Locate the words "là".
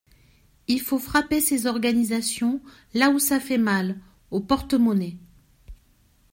2.95-3.11